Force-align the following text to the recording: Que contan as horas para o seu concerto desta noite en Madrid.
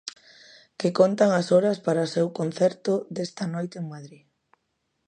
Que 0.79 0.89
contan 0.99 1.29
as 1.39 1.47
horas 1.53 1.77
para 1.85 2.07
o 2.07 2.11
seu 2.15 2.27
concerto 2.39 2.93
desta 3.15 3.43
noite 3.53 3.75
en 3.81 3.85
Madrid. 3.93 4.25